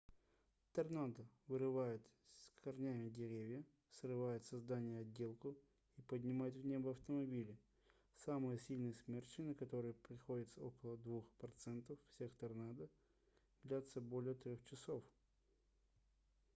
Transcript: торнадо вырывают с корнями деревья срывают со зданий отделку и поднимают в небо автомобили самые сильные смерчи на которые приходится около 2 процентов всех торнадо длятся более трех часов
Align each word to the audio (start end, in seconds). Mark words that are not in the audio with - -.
торнадо 0.73 1.23
вырывают 1.47 2.01
с 2.33 2.59
корнями 2.63 3.09
деревья 3.09 3.63
срывают 3.91 4.43
со 4.47 4.57
зданий 4.57 4.99
отделку 4.99 5.55
и 5.95 6.01
поднимают 6.01 6.55
в 6.55 6.65
небо 6.65 6.89
автомобили 6.89 7.55
самые 8.25 8.57
сильные 8.57 8.95
смерчи 8.95 9.43
на 9.43 9.53
которые 9.53 9.93
приходится 9.93 10.59
около 10.59 10.97
2 10.97 11.21
процентов 11.37 11.99
всех 12.15 12.33
торнадо 12.37 12.89
длятся 13.61 14.01
более 14.01 14.33
трех 14.33 14.65
часов 14.65 15.03